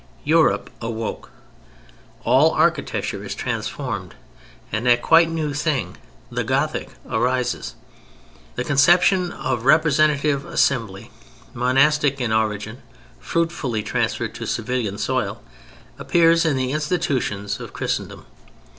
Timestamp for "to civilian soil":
14.33-15.39